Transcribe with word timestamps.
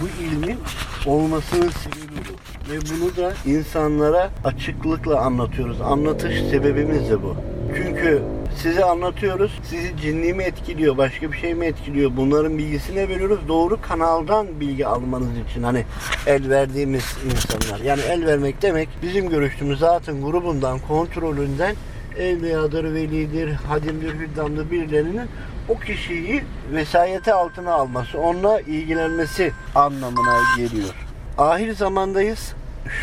Bu 0.00 0.24
ilmin 0.24 0.58
olmasının 1.06 1.70
sebebi 1.70 2.18
bu. 2.28 2.36
Ve 2.72 2.78
bunu 2.80 3.16
da 3.16 3.32
insanlara 3.46 4.30
açıklıkla 4.44 5.20
anlatıyoruz. 5.20 5.80
Anlatış 5.80 6.40
sebebimiz 6.50 7.10
de 7.10 7.22
bu. 7.22 7.36
Çünkü 7.76 8.22
size 8.62 8.84
anlatıyoruz. 8.84 9.60
Sizi 9.70 9.96
cinli 10.02 10.34
mi 10.34 10.42
etkiliyor, 10.42 10.96
başka 10.96 11.32
bir 11.32 11.36
şey 11.36 11.54
mi 11.54 11.66
etkiliyor? 11.66 12.10
Bunların 12.16 12.58
bilgisini 12.58 13.08
veriyoruz. 13.08 13.38
Doğru 13.48 13.80
kanaldan 13.80 14.60
bilgi 14.60 14.86
almanız 14.86 15.28
için 15.50 15.62
hani 15.62 15.84
el 16.26 16.50
verdiğimiz 16.50 17.16
insanlar. 17.24 17.80
Yani 17.80 18.00
el 18.00 18.26
vermek 18.26 18.62
demek 18.62 18.88
bizim 19.02 19.28
görüştüğümüz 19.28 19.78
zaten 19.78 20.22
grubundan, 20.22 20.78
kontrolünden 20.78 21.76
evliyadır, 22.18 22.84
velidir, 22.94 23.52
hadimdir, 23.52 24.14
hüddamdır 24.14 24.70
birilerinin 24.70 25.28
o 25.68 25.78
kişiyi 25.78 26.44
vesayete 26.72 27.32
altına 27.34 27.72
alması, 27.72 28.18
onunla 28.18 28.60
ilgilenmesi 28.60 29.52
anlamına 29.74 30.38
geliyor. 30.56 30.94
Ahir 31.38 31.74
zamandayız. 31.74 32.54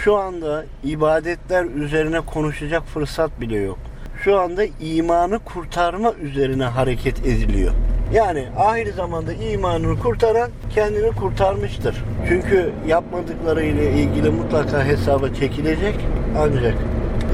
Şu 0.04 0.16
anda 0.16 0.66
ibadetler 0.84 1.66
üzerine 1.66 2.22
konuşacak 2.22 2.84
fırsat 2.88 3.42
bile 3.42 3.58
yok. 3.58 3.80
Şu 4.24 4.40
anda 4.40 4.64
imanı 4.82 5.40
kurtarma 5.40 6.14
üzerine 6.14 6.64
hareket 6.64 7.20
ediliyor. 7.20 7.74
Yani 8.14 8.46
ahir 8.58 8.94
zamanda 8.94 9.34
imanını 9.34 10.00
kurtaran 10.00 10.50
kendini 10.76 11.12
kurtarmıştır. 11.12 12.04
Çünkü 12.28 12.72
yapmadıkları 12.88 13.64
ile 13.64 13.92
ilgili 13.92 14.30
mutlaka 14.30 14.86
hesaba 14.86 15.34
çekilecek. 15.34 15.96
Ancak 16.38 16.74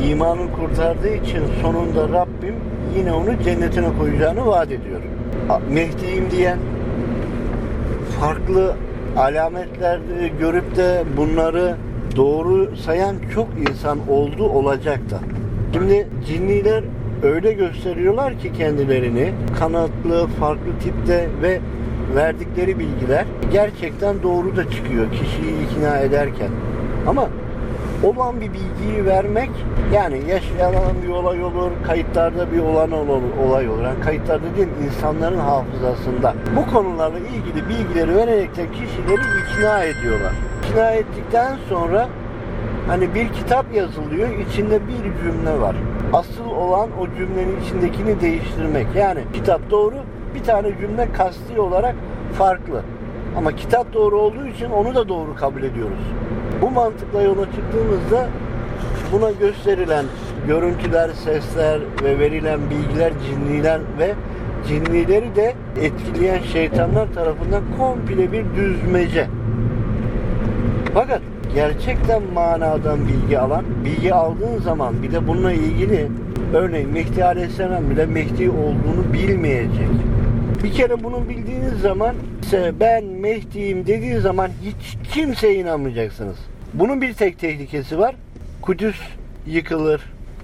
imanı 0.05 0.51
kurtardığı 0.51 1.15
için 1.15 1.41
sonunda 1.61 2.09
Rabbim 2.09 2.55
yine 2.97 3.13
onu 3.13 3.43
cennetine 3.43 3.87
koyacağını 3.99 4.45
vaat 4.45 4.71
ediyor. 4.71 5.01
Mehdi'yim 5.69 6.31
diyen 6.31 6.57
farklı 8.19 8.75
alametler 9.17 9.99
görüp 10.39 10.75
de 10.75 11.03
bunları 11.17 11.75
doğru 12.15 12.75
sayan 12.77 13.15
çok 13.33 13.47
insan 13.69 13.99
oldu 14.09 14.43
olacak 14.43 14.99
da. 15.09 15.19
Şimdi 15.73 16.07
cinniler 16.27 16.83
öyle 17.23 17.53
gösteriyorlar 17.53 18.39
ki 18.39 18.53
kendilerini 18.53 19.31
kanatlı, 19.59 20.27
farklı 20.27 20.79
tipte 20.83 21.27
ve 21.41 21.59
verdikleri 22.15 22.79
bilgiler 22.79 23.25
gerçekten 23.51 24.23
doğru 24.23 24.55
da 24.55 24.69
çıkıyor 24.69 25.11
kişiyi 25.11 25.53
ikna 25.65 25.97
ederken. 25.97 26.49
Ama 27.07 27.29
olan 28.03 28.41
bir 28.41 28.49
bilgiyi 28.53 29.05
vermek 29.05 29.49
yani 29.93 30.21
yaşanan 30.29 31.03
bir 31.03 31.09
olay 31.09 31.43
olur, 31.43 31.71
kayıtlarda 31.87 32.51
bir 32.51 32.59
olan 32.59 32.91
olur, 32.91 33.21
olay 33.47 33.69
olur. 33.69 33.83
Yani 33.83 33.99
kayıtlarda 33.99 34.55
değil 34.57 34.67
insanların 34.85 35.39
hafızasında. 35.39 36.33
Bu 36.55 36.73
konularla 36.73 37.19
ilgili 37.19 37.69
bilgileri 37.69 38.15
vererek 38.15 38.55
de 38.57 38.71
kişileri 38.71 39.21
ikna 39.41 39.83
ediyorlar. 39.83 40.33
İkna 40.69 40.91
ettikten 40.91 41.57
sonra 41.69 42.07
hani 42.87 43.15
bir 43.15 43.33
kitap 43.33 43.75
yazılıyor, 43.75 44.29
içinde 44.29 44.79
bir 44.87 45.23
cümle 45.23 45.61
var. 45.61 45.75
Asıl 46.13 46.45
olan 46.45 46.89
o 47.01 47.07
cümlenin 47.17 47.61
içindekini 47.61 48.21
değiştirmek. 48.21 48.87
Yani 48.95 49.19
kitap 49.33 49.71
doğru, 49.71 49.95
bir 50.35 50.43
tane 50.43 50.77
cümle 50.81 51.11
kasti 51.11 51.59
olarak 51.59 51.95
farklı. 52.37 52.81
Ama 53.37 53.55
kitap 53.55 53.93
doğru 53.93 54.19
olduğu 54.19 54.45
için 54.45 54.69
onu 54.69 54.95
da 54.95 55.09
doğru 55.09 55.35
kabul 55.35 55.63
ediyoruz. 55.63 55.99
Bu 56.61 56.69
mantıkla 56.69 57.21
yola 57.21 57.45
çıktığımızda 57.45 58.27
buna 59.11 59.31
gösterilen 59.31 60.05
görüntüler, 60.47 61.09
sesler 61.09 61.79
ve 62.03 62.19
verilen 62.19 62.59
bilgiler 62.69 63.13
cinniler 63.27 63.79
ve 63.99 64.13
cinnileri 64.67 65.35
de 65.35 65.55
etkileyen 65.81 66.41
şeytanlar 66.41 67.13
tarafından 67.13 67.63
komple 67.77 68.31
bir 68.31 68.45
düzmece. 68.55 69.27
Fakat 70.93 71.21
gerçekten 71.55 72.21
manadan 72.33 72.99
bilgi 73.07 73.39
alan, 73.39 73.65
bilgi 73.85 74.13
aldığın 74.13 74.57
zaman 74.57 75.03
bir 75.03 75.11
de 75.11 75.27
bununla 75.27 75.51
ilgili 75.51 76.07
örneğin 76.53 76.89
Mehdi 76.89 77.25
Aleyhisselam 77.25 77.89
bile 77.89 78.05
Mehdi 78.05 78.49
olduğunu 78.49 79.13
bilmeyecek. 79.13 79.89
Bir 80.63 80.71
kere 80.71 81.03
bunu 81.03 81.29
bildiğiniz 81.29 81.81
zaman 81.81 82.15
ise 82.49 82.73
ben 82.79 83.03
Mehdi'yim 83.05 83.87
dediği 83.87 84.19
zaman 84.19 84.51
hiç 84.63 85.11
kimseye 85.13 85.55
inanmayacaksınız. 85.55 86.37
Bunun 86.73 87.01
bir 87.01 87.13
tek 87.13 87.39
tehlikesi 87.39 87.99
var. 87.99 88.15
Kudüs 88.61 88.95
yıkılır. 89.47 90.01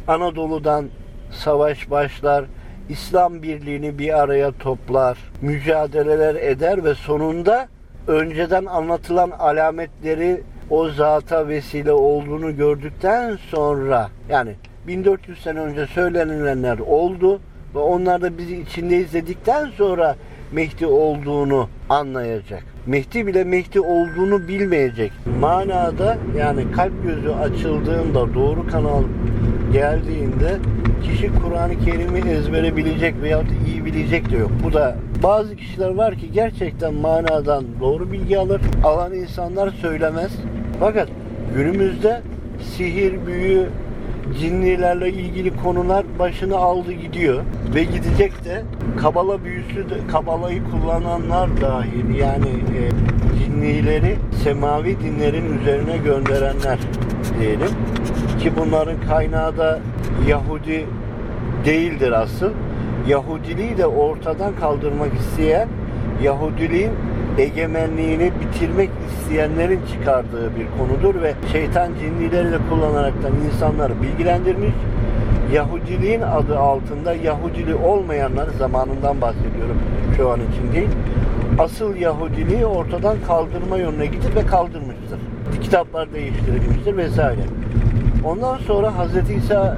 Anadolu'dan 0.08 0.86
savaş 1.32 1.92
başlar. 1.92 2.46
İslam 2.90 3.42
birliğini 3.42 4.00
bir 4.00 4.20
araya 4.20 4.52
toplar. 4.52 5.18
Mücadeleler 5.42 6.36
eder 6.36 6.84
ve 6.84 6.96
sonunda 6.96 7.68
önceden 8.08 8.66
anlatılan 8.66 9.32
alametleri 9.32 10.42
o 10.70 10.90
zata 10.90 11.48
vesile 11.48 11.92
olduğunu 11.92 12.58
gördükten 12.58 13.38
sonra 13.52 14.10
yani 14.30 14.56
1400 14.88 15.42
sene 15.42 15.60
önce 15.60 15.88
söylenilenler 15.88 16.80
oldu 16.80 17.40
ve 17.76 17.80
onlar 17.80 18.22
da 18.22 18.38
bizi 18.38 18.62
içinde 18.62 18.98
izledikten 18.98 19.70
sonra 19.78 20.16
Mehdi 20.52 20.86
olduğunu 20.86 21.70
anlayacak. 21.90 22.64
Mehdi 22.86 23.28
bile 23.28 23.44
Mehdi 23.44 23.80
olduğunu 23.80 24.48
bilmeyecek. 24.48 25.12
Manada 25.40 26.18
yani 26.38 26.72
kalp 26.72 27.04
gözü 27.04 27.30
açıldığında 27.30 28.34
doğru 28.34 28.68
kanal 28.68 29.04
geldiğinde 29.74 30.58
kişi 31.04 31.32
Kur'an-ı 31.44 31.80
Kerim'i 31.86 32.30
ezbere 32.30 32.76
bilecek 32.76 33.16
veya 33.22 33.42
iyi 33.68 33.86
bilecek 33.86 34.32
de 34.32 34.38
yok. 34.38 34.52
Bu 34.64 34.74
da 34.74 34.96
bazı 35.24 35.56
kişiler 35.56 35.90
var 35.90 36.16
ki 36.16 36.32
gerçekten 36.32 36.94
manadan 36.94 37.64
doğru 37.80 38.12
bilgi 38.12 38.38
alır. 38.40 38.62
Alan 38.84 39.14
insanlar 39.14 39.70
söylemez. 39.70 40.32
Fakat 40.80 41.10
günümüzde 41.56 42.22
sihir, 42.62 43.26
büyü, 43.28 43.66
cinnilerle 44.40 45.10
ilgili 45.10 45.56
konular 45.64 46.06
başını 46.20 46.58
aldı 46.58 46.92
gidiyor 46.92 47.44
ve 47.76 47.84
gidecek 47.84 48.46
de 48.46 48.64
kabala 49.02 49.44
büyüsü 49.44 49.90
de 49.90 49.96
kabalayı 50.12 50.62
kullananlar 50.72 51.62
dahil 51.62 52.16
yani 52.16 52.50
e, 52.50 52.82
cinnileri 53.40 54.16
semavi 54.44 55.00
dinlerin 55.00 55.60
üzerine 55.60 55.98
gönderenler 55.98 56.80
diyelim 57.40 57.72
ki 58.40 58.52
bunların 58.60 59.02
kaynağı 59.10 59.58
da 59.58 59.80
Yahudi 60.28 60.86
değildir 61.66 62.12
asıl. 62.12 62.52
Yahudiliği 63.08 63.78
de 63.78 63.86
ortadan 63.86 64.56
kaldırmak 64.56 65.14
isteyen 65.14 65.68
Yahudiliğin 66.24 66.92
egemenliğini 67.38 68.32
bitirmek 68.42 68.90
isteyenlerin 69.10 69.80
çıkardığı 69.94 70.52
bir 70.56 70.66
konudur 70.78 71.22
ve 71.22 71.34
şeytan 71.52 71.92
cinnileri 72.00 72.52
de 72.52 72.58
kullanaraktan 72.70 73.32
insanları 73.52 74.02
bilgilendirmiş. 74.02 74.74
Yahudiliğin 75.54 76.22
adı 76.22 76.60
altında 76.60 77.14
Yahudili 77.14 77.76
olmayanlar 77.76 78.48
zamanından 78.60 79.22
bahsediyorum 79.22 79.78
şu 80.18 80.30
an 80.32 80.40
için 80.40 80.74
değil. 80.74 80.90
Asıl 81.60 81.96
Yahudiliği 81.96 82.66
ortadan 82.66 83.18
kaldırma 83.28 83.78
yönüne 83.78 84.06
gidip 84.06 84.36
ve 84.36 84.46
kaldırmıştır. 84.46 85.20
Kitaplar 85.62 86.14
değiştirilmiştir 86.14 86.98
vesaire. 86.98 87.42
Ondan 88.26 88.58
sonra 88.58 88.92
Hz. 88.92 89.30
İsa 89.30 89.78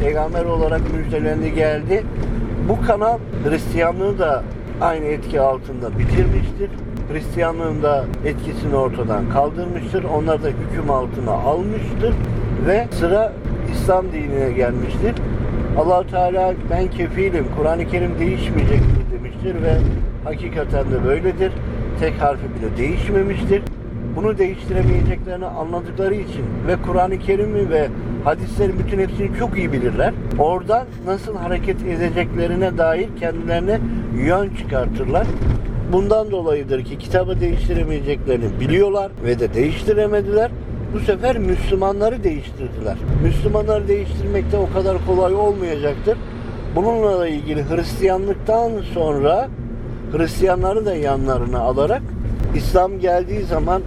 peygamber 0.00 0.44
olarak 0.44 0.80
müjdelendi 0.92 1.54
geldi. 1.54 2.04
Bu 2.68 2.86
kanal 2.86 3.18
Hristiyanlığı 3.48 4.18
da 4.18 4.42
aynı 4.80 5.04
etki 5.04 5.40
altında 5.40 5.98
bitirmiştir. 5.98 6.70
Hristiyanlığın 7.12 7.82
da 7.82 8.04
etkisini 8.24 8.76
ortadan 8.76 9.30
kaldırmıştır. 9.30 10.04
Onlar 10.04 10.42
da 10.42 10.48
hüküm 10.48 10.90
altına 10.90 11.30
almıştır 11.30 12.14
ve 12.66 12.86
sıra 12.90 13.32
İslam 13.72 14.12
dinine 14.12 14.52
gelmiştir. 14.52 15.14
allah 15.78 16.06
Teala 16.06 16.54
ben 16.70 16.90
kefilim, 16.90 17.46
Kur'an-ı 17.56 17.88
Kerim 17.88 18.18
değişmeyecektir 18.18 19.04
demiştir 19.12 19.62
ve 19.62 19.76
hakikaten 20.24 20.90
de 20.90 21.04
böyledir. 21.04 21.52
Tek 22.00 22.22
harfi 22.22 22.42
bile 22.42 22.76
değişmemiştir. 22.76 23.62
Bunu 24.16 24.38
değiştiremeyeceklerini 24.38 25.46
anladıkları 25.46 26.14
için 26.14 26.44
ve 26.66 26.76
Kur'an-ı 26.86 27.18
Kerim'i 27.18 27.70
ve 27.70 27.88
hadislerin 28.24 28.78
bütün 28.78 28.98
hepsini 28.98 29.38
çok 29.38 29.58
iyi 29.58 29.72
bilirler. 29.72 30.14
Oradan 30.38 30.86
nasıl 31.06 31.36
hareket 31.36 31.82
edeceklerine 31.82 32.78
dair 32.78 33.08
kendilerine 33.20 33.80
yön 34.16 34.50
çıkartırlar. 34.54 35.26
Bundan 35.92 36.30
dolayıdır 36.30 36.84
ki 36.84 36.98
kitabı 36.98 37.40
değiştiremeyeceklerini 37.40 38.60
biliyorlar 38.60 39.10
ve 39.24 39.38
de 39.38 39.54
değiştiremediler. 39.54 40.50
Bu 40.94 41.00
sefer 41.00 41.38
Müslümanları 41.38 42.24
değiştirdiler. 42.24 42.96
Müslümanları 43.22 43.88
değiştirmek 43.88 44.52
de 44.52 44.56
o 44.56 44.72
kadar 44.72 44.96
kolay 45.06 45.34
olmayacaktır. 45.34 46.18
Bununla 46.76 47.28
ilgili 47.28 47.64
Hristiyanlıktan 47.70 48.70
sonra 48.94 49.48
Hristiyanları 50.12 50.86
da 50.86 50.94
yanlarına 50.94 51.60
alarak 51.60 52.02
İslam 52.54 53.00
geldiği 53.00 53.42
zaman 53.42 53.82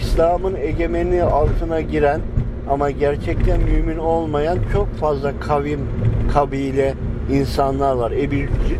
İslam'ın 0.00 0.54
egemenliği 0.54 1.22
altına 1.22 1.80
giren 1.80 2.20
ama 2.70 2.90
gerçekten 2.90 3.60
mümin 3.60 3.98
olmayan 3.98 4.58
çok 4.72 4.94
fazla 4.94 5.40
kavim, 5.40 5.80
kabile, 6.32 6.94
insanlar 7.32 7.96
var. 7.96 8.10
Ebu, 8.10 8.34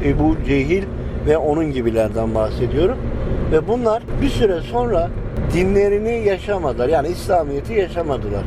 Ebu 0.04 0.36
Cehil 0.46 0.82
ve 1.26 1.36
onun 1.36 1.72
gibilerden 1.72 2.34
bahsediyorum. 2.34 2.98
Ve 3.52 3.68
bunlar 3.68 4.02
bir 4.22 4.28
süre 4.28 4.60
sonra 4.60 5.10
dinlerini 5.54 6.28
yaşamadılar. 6.28 6.88
Yani 6.88 7.08
İslamiyet'i 7.08 7.72
yaşamadılar. 7.72 8.42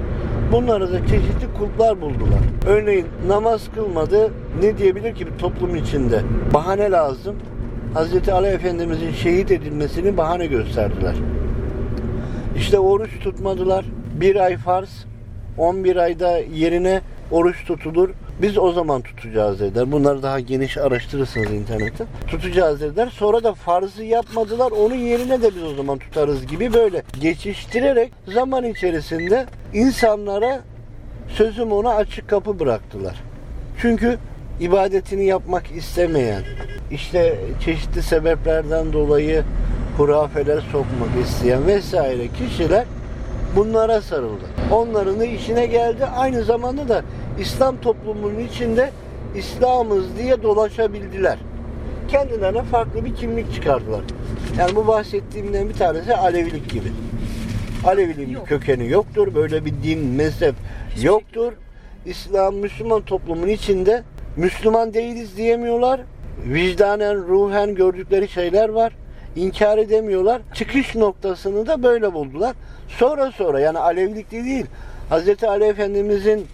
Bunları 0.51 0.93
da 0.93 0.99
çeşitli 1.07 1.53
kulplar 1.59 2.01
buldular. 2.01 2.39
Örneğin 2.67 3.05
namaz 3.27 3.69
kılmadı 3.75 4.31
ne 4.61 4.77
diyebilir 4.77 5.15
ki 5.15 5.27
bir 5.27 5.37
toplum 5.37 5.75
içinde? 5.75 6.21
Bahane 6.53 6.91
lazım. 6.91 7.35
Hz. 7.95 8.29
Ali 8.29 8.47
Efendimizin 8.47 9.11
şehit 9.11 9.51
edilmesini 9.51 10.17
bahane 10.17 10.45
gösterdiler. 10.45 11.15
İşte 12.55 12.79
oruç 12.79 13.19
tutmadılar. 13.19 13.85
Bir 14.19 14.35
ay 14.35 14.57
farz, 14.57 15.05
11 15.57 15.95
ayda 15.95 16.37
yerine 16.37 17.01
oruç 17.31 17.65
tutulur. 17.65 18.09
Biz 18.41 18.57
o 18.57 18.71
zaman 18.71 19.01
tutacağız 19.01 19.59
dediler. 19.59 19.91
Bunları 19.91 20.23
daha 20.23 20.39
geniş 20.39 20.77
araştırırsınız 20.77 21.51
internette. 21.51 22.05
Tutacağız 22.27 22.81
dediler. 22.81 23.09
Sonra 23.13 23.43
da 23.43 23.53
farzı 23.53 24.03
yapmadılar. 24.03 24.71
Onun 24.71 24.95
yerine 24.95 25.41
de 25.41 25.55
biz 25.55 25.63
o 25.63 25.75
zaman 25.75 25.97
tutarız 25.97 26.47
gibi 26.47 26.73
böyle 26.73 27.03
geçiştirerek 27.21 28.11
zaman 28.33 28.63
içerisinde 28.63 29.45
insanlara 29.73 30.61
sözüm 31.27 31.71
ona 31.71 31.95
açık 31.95 32.27
kapı 32.29 32.59
bıraktılar. 32.59 33.15
Çünkü 33.81 34.17
ibadetini 34.59 35.25
yapmak 35.25 35.71
istemeyen, 35.71 36.43
işte 36.91 37.39
çeşitli 37.65 38.01
sebeplerden 38.01 38.93
dolayı 38.93 39.43
hurafeler 39.97 40.61
sokmak 40.71 41.25
isteyen 41.25 41.67
vesaire 41.67 42.27
kişiler 42.27 42.85
bunlara 43.55 44.01
sarıldı. 44.01 44.45
Onların 44.71 45.21
işine 45.21 45.65
geldi. 45.65 46.05
Aynı 46.05 46.43
zamanda 46.43 46.89
da 46.89 47.03
İslam 47.39 47.81
toplumunun 47.81 48.39
içinde 48.39 48.89
İslamız 49.35 50.17
diye 50.17 50.43
dolaşabildiler. 50.43 51.37
Kendilerine 52.07 52.63
farklı 52.63 53.05
bir 53.05 53.15
kimlik 53.15 53.53
çıkardılar. 53.53 54.01
Yani 54.57 54.75
bu 54.75 54.87
bahsettiğimden 54.87 55.69
bir 55.69 55.73
tanesi 55.73 56.15
Alevilik 56.15 56.69
gibi. 56.69 56.91
Aleviliğin 57.85 58.29
Yok. 58.29 58.47
kökeni 58.47 58.89
yoktur. 58.89 59.35
Böyle 59.35 59.65
bir 59.65 59.73
din, 59.83 59.99
mezhep 59.99 60.55
yoktur. 61.01 61.53
İslam, 62.05 62.55
Müslüman 62.55 63.01
toplumun 63.01 63.47
içinde 63.47 64.03
Müslüman 64.37 64.93
değiliz 64.93 65.37
diyemiyorlar. 65.37 66.01
Vicdanen, 66.45 67.27
ruhen 67.27 67.75
gördükleri 67.75 68.27
şeyler 68.27 68.69
var. 68.69 68.93
İnkar 69.35 69.77
edemiyorlar. 69.77 70.41
Çıkış 70.53 70.95
noktasını 70.95 71.67
da 71.67 71.83
böyle 71.83 72.13
buldular. 72.13 72.55
Sonra 72.87 73.31
sonra 73.31 73.59
yani 73.59 73.79
Alevilik 73.79 74.31
de 74.31 74.43
değil. 74.43 74.65
Hz. 75.11 75.43
Ali 75.43 75.63
Efendimizin 75.63 76.47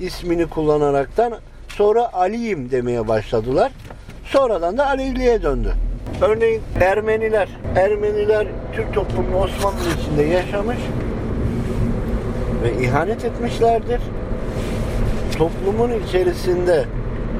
ismini 0.00 0.46
kullanaraktan 0.46 1.32
sonra 1.68 2.12
Ali'yim 2.12 2.70
demeye 2.70 3.08
başladılar. 3.08 3.72
Sonradan 4.24 4.78
da 4.78 4.86
Aleviliğe 4.86 5.42
döndü. 5.42 5.72
Örneğin 6.22 6.62
Ermeniler. 6.80 7.48
Ermeniler 7.76 8.46
Türk 8.72 8.94
toplumunun 8.94 9.42
Osmanlı 9.42 9.78
içinde 10.00 10.22
yaşamış 10.22 10.78
ve 12.62 12.84
ihanet 12.84 13.24
etmişlerdir. 13.24 14.00
Toplumun 15.38 15.90
içerisinde 16.06 16.84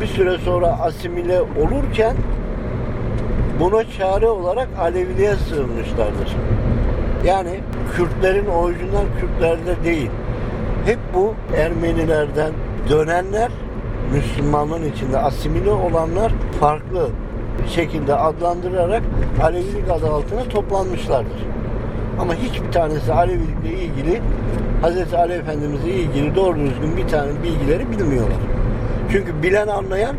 bir 0.00 0.06
süre 0.06 0.38
sonra 0.38 0.66
asimile 0.66 1.40
olurken 1.40 2.16
buna 3.60 3.84
çare 3.98 4.28
olarak 4.28 4.68
Aleviliğe 4.80 5.34
sığınmışlardır. 5.34 6.36
Yani 7.26 7.60
Kürtlerin 7.96 8.46
orijinal 8.46 9.04
Kürtlerde 9.20 9.84
değil. 9.84 10.10
Hep 10.84 10.98
bu 11.14 11.34
Ermenilerden 11.56 12.52
dönenler 12.88 13.50
Müslümanlığın 14.12 14.92
içinde 14.92 15.18
asimile 15.18 15.70
olanlar 15.70 16.32
farklı 16.60 17.08
şekilde 17.74 18.14
adlandırarak 18.14 19.02
Alevilik 19.42 19.90
adı 19.90 20.10
altına 20.10 20.44
toplanmışlardır. 20.44 21.46
Ama 22.20 22.34
hiçbir 22.34 22.72
tanesi 22.72 23.12
Alevilikle 23.12 23.72
ilgili 23.72 24.20
Hz. 24.82 25.14
Ali 25.14 25.32
Efendimizle 25.32 25.90
ilgili 25.90 26.34
doğru 26.34 26.56
düzgün 26.56 26.96
bir 26.96 27.08
tane 27.08 27.30
bilgileri 27.42 27.90
bilmiyorlar. 27.90 28.38
Çünkü 29.12 29.42
bilen 29.42 29.68
anlayan 29.68 30.16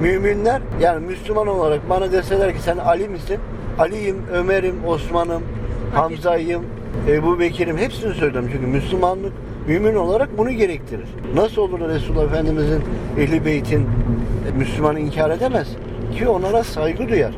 müminler 0.00 0.62
yani 0.80 1.06
Müslüman 1.06 1.46
olarak 1.46 1.90
bana 1.90 2.12
deseler 2.12 2.52
ki 2.52 2.62
sen 2.62 2.76
Ali 2.76 3.08
misin? 3.08 3.38
Ali'yim, 3.78 4.16
Ömer'im, 4.32 4.74
Osman'ım, 4.86 5.42
Hamza'yım, 5.94 6.64
Ebu 7.08 7.40
Bekir'im 7.40 7.78
hepsini 7.78 8.14
söyledim. 8.14 8.48
Çünkü 8.52 8.66
Müslümanlık 8.66 9.32
mümin 9.66 9.94
olarak 9.94 10.38
bunu 10.38 10.50
gerektirir. 10.50 11.08
Nasıl 11.34 11.62
olur 11.62 11.88
Resulullah 11.88 12.24
Efendimizin 12.24 12.82
ehli 13.18 13.44
beytin 13.44 13.80
e, 13.80 14.58
Müslümanı 14.58 15.00
inkar 15.00 15.30
edemez? 15.30 15.68
Ki 16.18 16.28
onlara 16.28 16.64
saygı 16.64 17.08
duyar. 17.08 17.34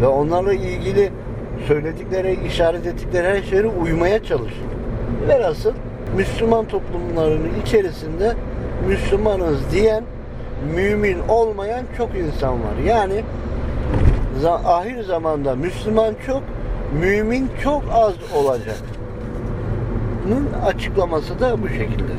Ve 0.00 0.06
onlarla 0.06 0.52
ilgili 0.52 1.10
söyledikleri, 1.68 2.38
işaret 2.46 2.86
ettikleri 2.86 3.28
her 3.28 3.42
şeye 3.42 3.66
uymaya 3.66 4.24
çalışır. 4.24 4.62
Velhasıl 5.28 5.72
Müslüman 6.16 6.64
toplumlarının 6.64 7.50
içerisinde 7.66 8.32
Müslümanız 8.88 9.72
diyen 9.72 10.04
mümin 10.74 11.18
olmayan 11.28 11.84
çok 11.96 12.10
insan 12.16 12.52
var. 12.52 12.76
Yani 12.86 13.24
ahir 14.64 15.02
zamanda 15.02 15.54
Müslüman 15.54 16.14
çok, 16.26 16.42
mümin 17.00 17.50
çok 17.62 17.82
az 17.92 18.14
olacak. 18.34 18.78
Bunun 20.26 20.48
açıklaması 20.66 21.40
da 21.40 21.62
bu 21.62 21.68
şekilde. 21.68 22.12